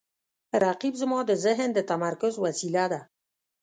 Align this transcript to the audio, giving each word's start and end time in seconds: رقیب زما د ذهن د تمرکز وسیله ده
رقیب 0.65 0.93
زما 1.01 1.19
د 1.25 1.31
ذهن 1.45 1.69
د 1.73 1.79
تمرکز 1.91 2.33
وسیله 2.45 2.85
ده 2.91 3.01